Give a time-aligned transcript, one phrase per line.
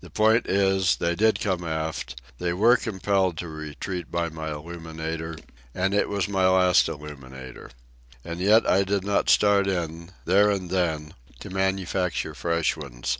[0.00, 5.36] The point is: they did come aft; they were compelled to retreat by my illuminator;
[5.74, 7.72] and it was my last illuminator.
[8.24, 13.18] And yet I did not start in, there and then, to manufacture fresh ones.